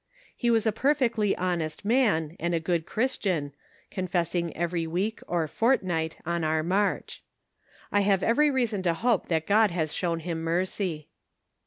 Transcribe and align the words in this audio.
He 0.35 0.49
was 0.49 0.65
a 0.65 0.71
perfectly 0.71 1.35
honest 1.37 1.85
man, 1.85 2.35
and 2.39 2.55
a 2.55 2.59
good 2.59 2.87
Christian, 2.87 3.53
confessing 3.91 4.51
every 4.57 4.87
week 4.87 5.21
or 5.27 5.47
fortnight 5.47 6.17
on 6.25 6.43
our 6.43 6.63
march. 6.63 7.21
I 7.91 8.01
have 8.01 8.23
every 8.23 8.49
reason 8.49 8.81
to 8.81 8.95
hope 8.95 9.27
that 9.27 9.45
God 9.45 9.69
has 9.69 9.93
shown 9.93 10.21
him 10.21 10.41
mercy. 10.41 11.09